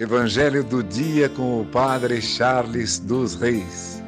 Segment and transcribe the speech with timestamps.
[0.00, 4.00] Evangelho do dia com o Padre Charles dos Reis.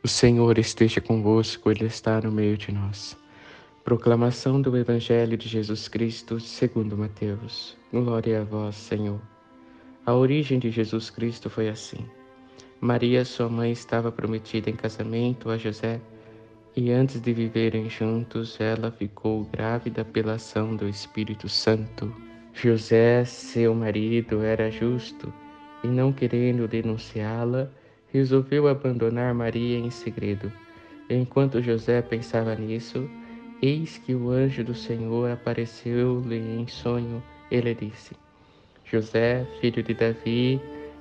[0.00, 3.16] O Senhor esteja convosco, Ele está no meio de nós.
[3.82, 7.76] Proclamação do Evangelho de Jesus Cristo segundo Mateus.
[7.92, 9.20] Glória a vós, Senhor.
[10.06, 12.06] A origem de Jesus Cristo foi assim.
[12.80, 16.00] Maria, sua mãe, estava prometida em casamento a José
[16.76, 22.14] e antes de viverem juntos, ela ficou grávida pela ação do Espírito Santo.
[22.54, 25.32] José, seu marido, era justo
[25.82, 27.68] e, não querendo denunciá-la,
[28.12, 30.50] resolveu abandonar Maria em segredo.
[31.08, 33.10] Enquanto José pensava nisso,
[33.60, 37.22] eis que o anjo do Senhor apareceu-lhe em sonho.
[37.50, 38.14] Ele disse:
[38.84, 40.60] José, filho de Davi,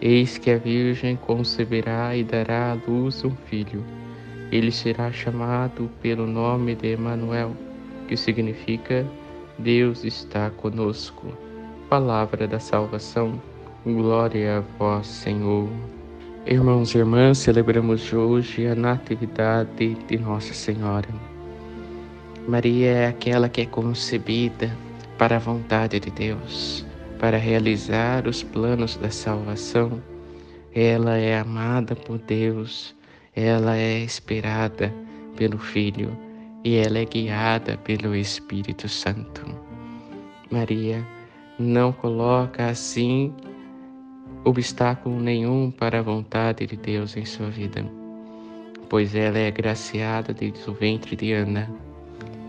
[0.00, 3.82] Eis que a Virgem conceberá e dará à luz um filho.
[4.52, 7.52] Ele será chamado pelo nome de Emanuel,
[8.06, 9.04] que significa
[9.58, 11.26] Deus está conosco.
[11.88, 13.42] Palavra da salvação.
[13.84, 15.68] Glória a vós, Senhor.
[16.46, 21.08] Irmãos e irmãs, celebramos hoje a natividade de Nossa Senhora.
[22.46, 24.70] Maria é aquela que é concebida
[25.18, 26.87] para a vontade de Deus
[27.18, 30.02] para realizar os planos da salvação.
[30.74, 32.94] Ela é amada por Deus,
[33.34, 34.94] ela é esperada
[35.36, 36.16] pelo Filho
[36.64, 39.42] e ela é guiada pelo Espírito Santo.
[40.50, 41.04] Maria
[41.58, 43.32] não coloca assim
[44.44, 47.84] obstáculo nenhum para a vontade de Deus em sua vida,
[48.88, 51.68] pois ela é graciada desde o ventre de Ana.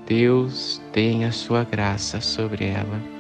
[0.06, 3.19] Deus tem a sua graça sobre ela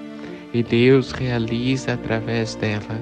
[0.53, 2.99] e Deus realiza através dela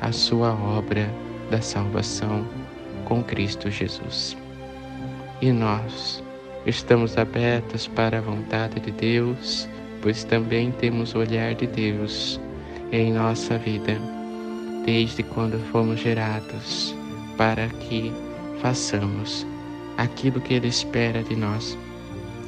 [0.00, 1.08] a sua obra
[1.50, 2.46] da salvação
[3.04, 4.36] com Cristo Jesus.
[5.40, 6.22] E nós
[6.66, 9.68] estamos abertos para a vontade de Deus,
[10.02, 12.40] pois também temos o olhar de Deus
[12.92, 13.98] em nossa vida,
[14.84, 16.94] desde quando fomos gerados,
[17.36, 18.12] para que
[18.60, 19.46] façamos
[19.96, 21.76] aquilo que Ele espera de nós,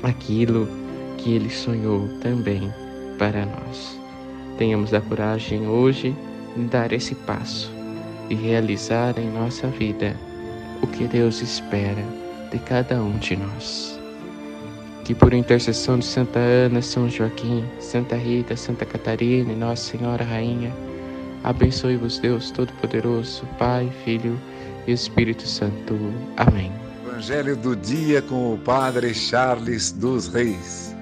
[0.03, 0.69] aquilo
[1.16, 2.72] que Ele sonhou também
[3.19, 4.03] para nós
[4.54, 6.16] tenhamos a coragem hoje
[6.56, 7.72] de dar esse passo
[8.28, 10.16] e realizar em nossa vida
[10.82, 12.03] o que Deus espera
[12.50, 13.98] de cada um de nós.
[15.04, 20.25] Que por intercessão de Santa Ana, São Joaquim, Santa Rita, Santa Catarina e Nossa Senhora
[20.25, 20.72] Rainha,
[21.43, 24.41] abençoe-vos Deus Todo-Poderoso, Pai, Filho
[24.87, 25.94] e Espírito Santo.
[26.37, 26.72] Amém.
[27.06, 30.94] Evangelho do dia com o Padre Charles dos Reis.